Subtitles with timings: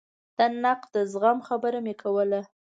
[0.37, 2.41] د نقد د زغم خبره مې کوله.